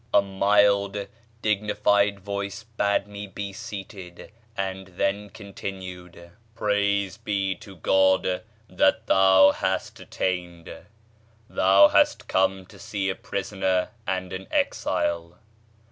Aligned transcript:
A 0.15 0.21
mild 0.23 0.97
dignified 1.43 2.21
voice 2.21 2.63
bade 2.63 3.05
me 3.05 3.27
be 3.27 3.53
seated, 3.53 4.31
and 4.57 4.87
then 4.87 5.29
continued: 5.29 6.31
"Praise 6.55 7.17
be 7.17 7.53
to 7.57 7.75
God 7.75 8.41
that 8.67 9.05
thou 9.05 9.51
hast 9.51 9.99
attained!... 9.99 10.75
Thou 11.47 11.87
hast 11.89 12.27
come 12.27 12.65
to 12.65 12.79
see 12.79 13.11
a 13.11 13.15
prisoner 13.15 13.89
and 14.07 14.33
an 14.33 14.47
exile.... 14.49 15.37